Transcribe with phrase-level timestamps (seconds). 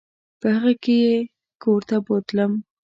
[0.39, 1.15] په هغه کې یې
[1.63, 2.51] کور ته بوتلم.